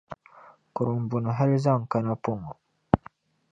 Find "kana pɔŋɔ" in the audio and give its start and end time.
1.91-2.51